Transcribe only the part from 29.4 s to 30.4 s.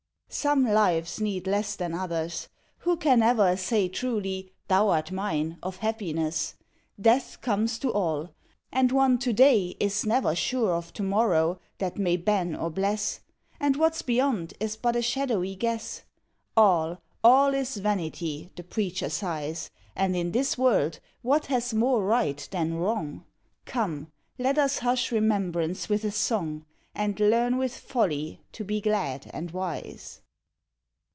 wise.